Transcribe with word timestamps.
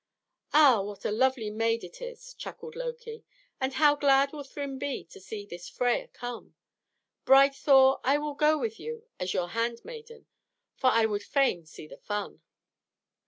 "Ah, 0.51 0.81
what 0.81 1.05
a 1.05 1.11
lovely 1.11 1.51
maid 1.51 1.83
it 1.83 2.01
is!" 2.01 2.33
chuckled 2.33 2.75
Loki; 2.75 3.23
"and 3.59 3.73
how 3.73 3.95
glad 3.95 4.31
will 4.33 4.41
Thrym 4.43 4.79
be 4.79 5.03
to 5.03 5.19
see 5.19 5.45
this 5.45 5.69
Freia 5.69 6.07
come! 6.11 6.55
Bride 7.23 7.53
Thor, 7.53 7.99
I 8.03 8.17
will 8.17 8.33
go 8.33 8.57
with 8.57 8.79
you 8.79 9.05
as 9.19 9.35
your 9.35 9.49
handmaiden, 9.49 10.25
for 10.75 10.87
I 10.89 11.05
would 11.05 11.21
fain 11.21 11.67
see 11.67 11.85
the 11.85 11.97
fun." 11.97 12.41